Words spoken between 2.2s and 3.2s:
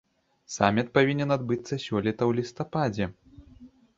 ў лістападзе.